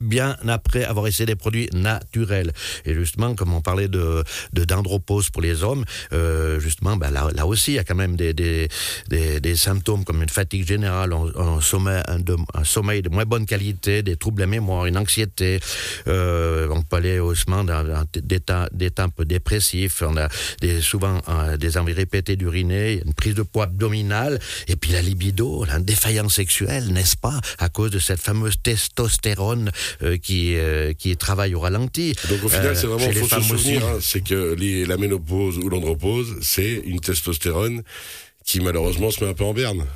bien 0.01 0.37
après 0.47 0.85
avoir 0.85 1.07
essayé 1.07 1.27
des 1.27 1.37
produits 1.37 1.69
naturels. 1.73 2.53
Et 2.85 2.95
justement, 2.95 3.35
comme 3.35 3.53
on 3.53 3.61
parlait 3.61 3.89
de, 3.89 4.23
de 4.53 4.65
dendropause 4.65 5.31
pour 5.31 5.43
les 5.43 5.63
hommes, 5.63 5.85
euh, 6.13 6.61
justement, 6.61 6.97
ben 6.97 7.11
là, 7.11 7.29
là, 7.35 7.47
aussi, 7.47 7.73
il 7.73 7.75
y 7.75 7.79
a 7.79 7.85
quand 7.85 7.95
même 7.95 8.17
des, 8.17 8.35
des, 8.35 8.69
des, 9.09 9.41
des 9.41 9.57
symptômes 9.57 10.05
comme 10.05 10.23
une 10.23 10.29
fatigue 10.29 10.67
générale, 10.67 11.13
un, 11.13 11.61
sommeil, 11.61 12.03
un, 12.07 12.19
de, 12.19 12.37
sommeil 12.65 13.03
de 13.03 13.09
moins 13.09 13.25
bonne 13.25 13.47
qualité, 13.47 14.03
des 14.03 14.17
troubles 14.17 14.41
la 14.41 14.47
mémoire, 14.47 14.87
une 14.87 14.99
anxiété. 14.99 15.61
Euh, 16.07 16.69
on 16.71 16.83
peut 16.83 16.97
aller 16.97 17.19
haussement 17.19 17.65
dans, 17.65 18.05
des, 18.13 18.41
temps 18.41 18.67
un 18.99 19.09
peu 19.09 19.25
dépressifs. 19.25 20.03
On 20.03 20.17
a 20.17 20.29
des, 20.61 20.81
souvent 20.81 21.21
euh, 21.29 21.57
des 21.57 21.79
envies 21.79 21.93
répétées 21.93 22.37
d'uriner, 22.37 23.03
une 23.05 23.15
prise 23.15 23.35
de 23.35 23.43
poids 23.43 23.65
abdominale, 23.65 24.39
et 24.69 24.77
puis 24.77 24.93
la 24.93 25.03
libido, 25.03 25.65
la 25.65 25.79
défaillance 25.79 26.35
sexuelle, 26.35 26.93
n'est-ce 26.93 27.17
pas, 27.17 27.41
à 27.59 27.69
cause 27.69 27.91
de 27.91 27.99
cette 27.99 28.21
fameuse 28.21 28.57
testostérone 28.63 29.71
qui, 30.17 30.57
euh, 30.57 30.93
qui 30.93 31.17
travaille 31.17 31.55
au 31.55 31.61
ralenti. 31.61 32.15
Donc 32.29 32.45
au 32.45 32.49
final, 32.49 32.77
c'est 32.77 32.87
vraiment, 32.87 33.11
faut 33.13 33.29
se 33.29 33.41
souvenir, 33.41 33.85
hein, 33.85 33.99
c'est 34.01 34.23
que 34.23 34.55
les, 34.55 34.85
la 34.85 34.97
ménopause 34.97 35.59
ou 35.59 35.69
l'andropause, 35.69 36.37
c'est 36.41 36.83
une 36.85 37.01
testostérone 37.01 37.83
qui 38.45 38.61
malheureusement 38.61 39.11
se 39.11 39.25
met 39.25 39.31
un 39.31 39.35
peu 39.35 39.45
en 39.45 39.55
berne. 39.55 39.87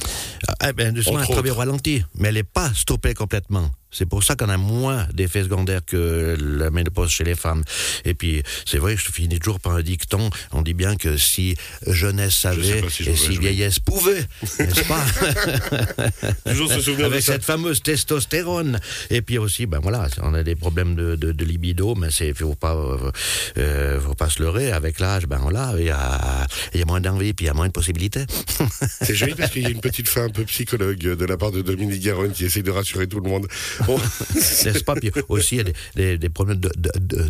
Ah, 0.48 0.70
eh 0.70 0.72
ben, 0.72 0.96
justement, 0.96 1.20
elle 1.20 1.28
travaille 1.28 1.50
au 1.50 1.54
ralenti, 1.54 2.02
mais 2.14 2.28
elle 2.28 2.34
n'est 2.34 2.42
pas 2.42 2.72
stoppée 2.74 3.14
complètement. 3.14 3.70
C'est 3.90 4.06
pour 4.06 4.22
ça 4.22 4.36
qu'on 4.36 4.48
a 4.48 4.56
moins 4.58 5.06
d'effets 5.14 5.44
secondaires 5.44 5.80
que 5.84 6.36
la 6.38 6.70
ménopause 6.70 7.10
chez 7.10 7.24
les 7.24 7.34
femmes. 7.34 7.62
Et 8.04 8.14
puis, 8.14 8.42
c'est 8.66 8.78
vrai 8.78 8.94
que 8.94 9.00
je 9.00 9.10
finis 9.10 9.38
toujours 9.38 9.60
par 9.60 9.72
un 9.72 9.82
dicton. 9.82 10.30
On 10.52 10.62
dit 10.62 10.74
bien 10.74 10.96
que 10.96 11.16
si 11.16 11.56
jeunesse 11.86 12.36
savait 12.36 12.82
et 13.06 13.16
si 13.16 13.38
vieillesse 13.38 13.78
pouvait, 13.78 14.26
n'est-ce 14.58 14.84
pas 14.84 15.04
Toujours 16.50 16.70
se 16.70 16.80
souvenir 16.80 17.06
Avec 17.06 17.22
cette 17.22 17.44
fameuse 17.44 17.82
testostérone. 17.82 18.78
Et 19.10 19.22
puis 19.22 19.38
aussi, 19.38 19.66
ben 19.66 19.78
voilà, 19.80 20.08
on 20.22 20.34
a 20.34 20.42
des 20.42 20.54
problèmes 20.54 20.94
de, 20.94 21.16
de, 21.16 21.32
de 21.32 21.44
libido, 21.44 21.94
mais 21.94 22.10
c'est 22.10 22.34
faut 22.34 22.54
pas, 22.54 22.74
euh, 22.74 23.10
euh 23.56 24.00
faut 24.00 24.14
pas 24.14 24.28
se 24.28 24.42
leurrer. 24.42 24.70
Avec 24.72 25.00
l'âge, 25.00 25.26
ben 25.26 25.38
voilà, 25.38 25.72
il 25.78 25.86
y 25.86 25.90
a, 25.90 26.46
y 26.74 26.82
a 26.82 26.84
moins 26.84 27.00
d'envie, 27.00 27.32
puis 27.32 27.46
il 27.46 27.48
y 27.48 27.50
a 27.50 27.54
moins 27.54 27.68
de 27.68 27.72
possibilités. 27.72 28.24
c'est 29.00 29.14
joli 29.14 29.34
parce 29.34 29.50
qu'il 29.50 29.62
y 29.62 29.66
a 29.66 29.70
une 29.70 29.80
petite 29.80 30.08
fin 30.08 30.24
un 30.24 30.30
peu 30.30 30.44
psychologue 30.44 30.98
de 30.98 31.24
la 31.24 31.36
part 31.36 31.52
de 31.52 31.62
Dominique 31.62 32.02
Garonne 32.02 32.32
qui 32.32 32.44
essaie 32.44 32.62
de 32.62 32.70
rassurer 32.70 33.06
tout 33.06 33.20
le 33.20 33.28
monde. 33.28 33.46
N'est-ce 34.34 34.84
pas? 34.84 34.94
Puis 34.94 35.10
aussi, 35.28 35.56
il 35.56 35.58
y 35.58 35.60
a 35.60 35.72
des, 35.94 36.18
des, 36.18 36.28
problèmes 36.28 36.60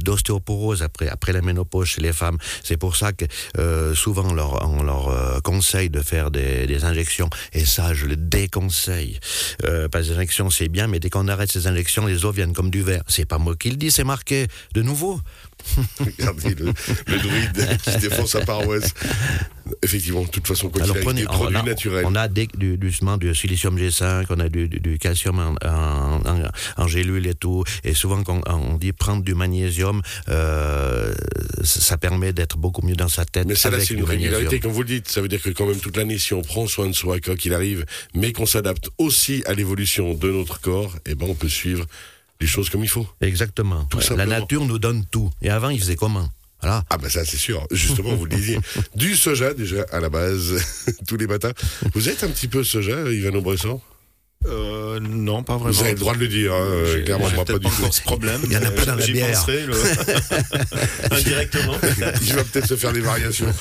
d'ostéoporose 0.04 0.82
après, 0.82 1.08
après 1.08 1.32
la 1.32 1.42
ménopause 1.42 1.88
chez 1.88 2.00
les 2.00 2.12
femmes. 2.12 2.38
C'est 2.62 2.76
pour 2.76 2.96
ça 2.96 3.12
que 3.12 3.24
euh, 3.58 3.94
souvent 3.94 4.24
on 4.28 4.34
leur, 4.34 4.68
on 4.68 4.82
leur 4.82 5.08
euh, 5.08 5.40
conseille 5.40 5.90
de 5.90 6.00
faire 6.00 6.30
des, 6.30 6.66
des, 6.66 6.84
injections. 6.84 7.30
Et 7.52 7.64
ça, 7.64 7.94
je 7.94 8.06
le 8.06 8.16
déconseille. 8.16 9.18
Euh, 9.64 9.88
parce 9.88 10.06
que 10.06 10.10
les 10.10 10.16
injections, 10.16 10.50
c'est 10.50 10.68
bien, 10.68 10.86
mais 10.86 11.00
dès 11.00 11.10
qu'on 11.10 11.28
arrête 11.28 11.50
ces 11.50 11.66
injections, 11.66 12.06
les 12.06 12.24
os 12.24 12.34
viennent 12.34 12.52
comme 12.54 12.70
du 12.70 12.82
verre. 12.82 13.02
C'est 13.08 13.24
pas 13.24 13.38
moi 13.38 13.54
qui 13.56 13.70
le 13.70 13.76
dis, 13.76 13.90
c'est 13.90 14.04
marqué. 14.04 14.46
De 14.74 14.82
nouveau. 14.82 15.20
Regardez 16.00 16.54
le, 16.54 16.66
le, 17.06 17.18
druide 17.18 17.78
qui 17.82 17.96
défend 17.98 18.26
sa 18.26 18.40
paroisse. 18.40 18.94
Effectivement, 19.82 20.22
de 20.22 20.28
toute 20.28 20.46
façon, 20.46 20.70
quoi 20.70 20.82
Alors, 20.82 20.96
prenez, 21.02 21.22
des 21.22 21.26
produits 21.26 21.56
on 21.56 21.60
a, 21.60 21.62
naturels. 21.62 22.04
On 22.06 22.14
a 22.14 22.28
des, 22.28 22.46
du, 22.54 22.78
justement 22.80 23.16
du 23.16 23.34
silicium 23.34 23.76
G5, 23.76 24.26
on 24.30 24.40
a 24.40 24.48
du, 24.48 24.68
du 24.68 24.98
calcium 24.98 25.38
en, 25.38 25.54
en, 25.66 26.20
en, 26.24 26.37
en, 26.76 26.86
gélule 26.86 27.26
et 27.26 27.34
tout. 27.34 27.64
Et 27.84 27.94
souvent, 27.94 28.22
quand 28.22 28.40
on 28.46 28.76
dit 28.76 28.92
prendre 28.92 29.22
du 29.22 29.34
magnésium, 29.34 30.02
euh, 30.28 31.14
ça 31.62 31.98
permet 31.98 32.32
d'être 32.32 32.56
beaucoup 32.56 32.84
mieux 32.86 32.96
dans 32.96 33.08
sa 33.08 33.24
tête. 33.24 33.46
Mais 33.46 33.54
ça, 33.54 33.70
c'est 33.80 33.94
une 33.94 34.04
régularité, 34.04 34.60
comme 34.60 34.72
vous 34.72 34.82
le 34.82 34.88
dites. 34.88 35.08
Ça 35.08 35.20
veut 35.20 35.28
dire 35.28 35.42
que 35.42 35.50
quand 35.50 35.66
même 35.66 35.80
toute 35.80 35.96
l'année, 35.96 36.18
si 36.18 36.34
on 36.34 36.42
prend 36.42 36.66
soin 36.66 36.88
de 36.88 36.92
soi, 36.92 37.20
quoi 37.20 37.36
qu'il 37.36 37.54
arrive, 37.54 37.84
mais 38.14 38.32
qu'on 38.32 38.46
s'adapte 38.46 38.90
aussi 38.98 39.42
à 39.46 39.54
l'évolution 39.54 40.14
de 40.14 40.30
notre 40.30 40.60
corps, 40.60 40.96
eh 41.06 41.14
ben, 41.14 41.26
on 41.28 41.34
peut 41.34 41.48
suivre 41.48 41.86
les 42.40 42.46
choses 42.46 42.70
comme 42.70 42.84
il 42.84 42.88
faut. 42.88 43.06
Exactement. 43.20 43.84
Tout 43.84 43.98
La 44.16 44.26
nature 44.26 44.64
nous 44.64 44.78
donne 44.78 45.04
tout. 45.10 45.30
Et 45.42 45.50
avant, 45.50 45.70
il 45.70 45.80
faisait 45.80 45.96
comment? 45.96 46.28
Voilà. 46.60 46.84
Ah 46.90 46.98
ben 46.98 47.08
ça 47.08 47.24
c'est 47.24 47.36
sûr. 47.36 47.64
Justement, 47.70 48.14
vous 48.16 48.24
le 48.24 48.34
disiez. 48.34 48.58
Du 48.96 49.14
soja 49.14 49.54
déjà 49.54 49.84
à 49.92 50.00
la 50.00 50.08
base, 50.08 50.60
tous 51.06 51.16
les 51.16 51.26
matins. 51.26 51.52
Vous 51.94 52.08
êtes 52.08 52.24
un 52.24 52.28
petit 52.28 52.48
peu 52.48 52.64
soja, 52.64 53.10
Yvan 53.10 53.40
Bresson 53.40 53.80
euh, 54.46 55.00
non, 55.00 55.42
pas 55.42 55.56
vraiment. 55.56 55.72
Vous 55.72 55.80
avez 55.80 55.92
le 55.92 55.98
droit 55.98 56.14
de 56.14 56.20
le 56.20 56.28
dire, 56.28 56.52
hein, 56.52 57.02
clairement, 57.04 57.28
moi 57.34 57.44
pas 57.44 57.58
du 57.58 57.66
tout. 57.66 57.90
ce 57.90 58.00
problème. 58.02 58.40
Il 58.44 58.52
y 58.52 58.56
en 58.56 58.62
a 58.62 58.70
pas 58.70 58.84
dans 58.84 58.94
la 58.94 59.06
bière. 59.06 59.30
Penserai, 59.30 59.66
le... 59.66 59.74
Indirectement. 61.10 61.74
Il 62.22 62.34
va 62.34 62.44
peut-être 62.44 62.66
se 62.66 62.76
faire 62.76 62.92
des 62.92 63.00
variations. 63.00 63.52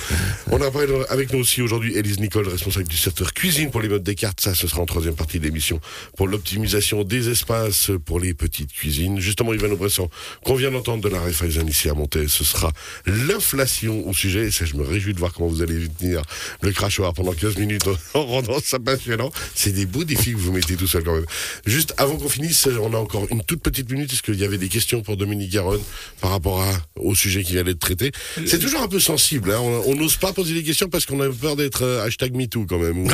On 0.51 0.61
a 0.61 0.71
avec 1.09 1.33
nous 1.33 1.39
aussi 1.39 1.61
aujourd'hui 1.61 1.95
Élise 1.97 2.19
Nicole, 2.19 2.47
responsable 2.47 2.87
du 2.87 2.97
secteur 2.97 3.33
cuisine 3.33 3.71
pour 3.71 3.81
les 3.81 3.89
modes 3.89 4.03
des 4.03 4.13
cartes. 4.13 4.39
Ça, 4.39 4.53
ce 4.53 4.67
sera 4.67 4.81
en 4.81 4.85
troisième 4.85 5.15
partie 5.15 5.39
de 5.39 5.45
l'émission 5.45 5.79
pour 6.15 6.27
l'optimisation 6.27 7.03
des 7.03 7.29
espaces 7.29 7.89
pour 8.05 8.19
les 8.19 8.35
petites 8.35 8.71
cuisines. 8.71 9.19
Justement, 9.19 9.53
Yvan 9.53 9.75
Bresson, 9.75 10.09
qu'on 10.43 10.55
vient 10.55 10.71
d'entendre 10.71 11.03
de 11.03 11.09
la 11.09 11.19
Raiffeisen 11.19 11.67
ici 11.67 11.89
à 11.89 11.95
Monter, 11.95 12.27
ce 12.27 12.43
sera 12.43 12.71
l'inflation 13.07 14.07
au 14.07 14.13
sujet. 14.13 14.47
Et 14.47 14.51
ça, 14.51 14.65
je 14.65 14.75
me 14.75 14.83
réjouis 14.83 15.13
de 15.13 15.19
voir 15.19 15.33
comment 15.33 15.47
vous 15.47 15.63
allez 15.63 15.87
tenir 15.97 16.21
le 16.61 16.71
crachoir 16.71 17.13
pendant 17.13 17.33
15 17.33 17.57
minutes 17.57 17.87
en 18.13 18.25
rendant 18.25 18.59
ça 18.63 18.77
passionnant. 18.77 19.31
C'est 19.55 19.71
des 19.71 19.87
beaux 19.87 20.03
défis 20.03 20.33
que 20.33 20.37
vous 20.37 20.51
mettez 20.51 20.66
tout 20.75 20.87
seul 20.87 21.03
quand 21.03 21.15
même. 21.15 21.25
Juste 21.65 21.93
avant 21.97 22.17
qu'on 22.17 22.29
finisse, 22.29 22.67
on 22.81 22.93
a 22.93 22.97
encore 22.97 23.25
une 23.29 23.43
toute 23.43 23.61
petite 23.61 23.91
minute. 23.91 24.11
Est-ce 24.11 24.21
qu'il 24.21 24.39
y 24.39 24.43
avait 24.43 24.57
des 24.57 24.69
questions 24.69 25.01
pour 25.01 25.17
Dominique 25.17 25.51
Garonne 25.51 25.81
par 26.21 26.31
rapport 26.31 26.61
à, 26.61 26.71
au 26.95 27.15
sujet 27.15 27.43
qui 27.43 27.53
vient 27.53 27.63
d'être 27.63 27.79
traité 27.79 28.11
C'est 28.45 28.59
toujours 28.59 28.81
un 28.81 28.87
peu 28.87 28.99
sensible. 28.99 29.51
Hein. 29.51 29.59
On 29.59 29.95
n'ose 29.95 30.17
pas 30.17 30.33
poser 30.33 30.53
des 30.53 30.63
questions 30.63 30.89
parce 30.89 31.05
qu'on 31.05 31.19
a 31.21 31.29
peur 31.29 31.55
d'être 31.55 31.83
euh, 31.83 32.05
hashtag 32.05 32.35
MeToo 32.35 32.65
quand 32.67 32.79
même. 32.79 33.07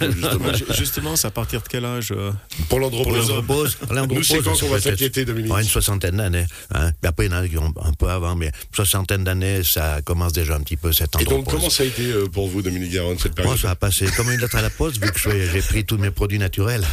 justement. 0.00 0.52
justement, 0.76 1.16
c'est 1.16 1.28
à 1.28 1.30
partir 1.30 1.62
de 1.62 1.68
quel 1.68 1.84
âge 1.84 2.12
euh, 2.12 2.32
Pour 2.68 2.80
l'andropause. 2.80 3.28
Nous, 4.10 4.22
c'est 4.22 4.42
quand 4.42 4.58
qu'on 4.58 4.68
va 4.68 4.80
s'inquiéter, 4.80 5.24
Dominique 5.24 5.52
Une 5.52 5.64
soixantaine 5.64 6.16
d'années. 6.16 6.46
Hein. 6.74 6.90
Après, 7.02 7.26
il 7.26 7.32
y 7.32 7.34
en 7.34 7.38
a 7.38 7.48
qui 7.48 7.58
ont 7.58 7.72
un 7.82 7.92
peu 7.92 8.08
avant, 8.08 8.34
mais 8.34 8.46
une 8.46 8.74
soixantaine 8.74 9.24
d'années, 9.24 9.62
ça 9.62 10.00
commence 10.02 10.32
déjà 10.32 10.54
un 10.54 10.60
petit 10.60 10.76
peu 10.76 10.92
cette 10.92 11.14
andropause. 11.16 11.32
Et 11.32 11.36
donc, 11.36 11.50
comment 11.50 11.70
ça 11.70 11.82
a 11.82 11.86
été 11.86 12.10
euh, 12.10 12.26
pour 12.26 12.48
vous, 12.48 12.62
Dominique 12.62 12.92
Garonne, 12.92 13.18
cette 13.18 13.34
période 13.34 13.52
Moi, 13.52 13.60
ça 13.60 13.70
a 13.70 13.76
passé 13.76 14.06
comme 14.16 14.30
une 14.30 14.40
lettre 14.40 14.56
à 14.56 14.62
la 14.62 14.70
poste, 14.70 15.02
vu 15.02 15.10
que 15.10 15.18
j'ai 15.18 15.62
pris 15.62 15.84
tous 15.84 15.98
mes 15.98 16.10
produits 16.10 16.38
naturels. 16.38 16.84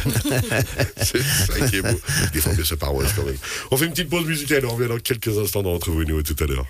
C'est 1.02 1.22
ça 1.22 1.68
qui 1.68 1.76
est 1.76 1.82
beau. 1.82 2.00
Défendre 2.32 2.64
sa 2.64 2.76
paroisse 2.76 3.12
quand 3.14 3.24
même. 3.24 3.36
On 3.70 3.76
fait 3.76 3.86
une 3.86 3.92
petite 3.92 4.08
pause 4.08 4.26
musicale, 4.26 4.64
on 4.66 4.74
revient 4.74 4.88
dans 4.88 4.98
quelques 4.98 5.38
instants 5.38 5.62
dans 5.62 5.74
Entre 5.74 5.90
vous 5.90 6.02
et 6.02 6.06
nous. 6.06 6.22
Tout 6.22 6.36
à 6.42 6.46
l'heure. 6.46 6.64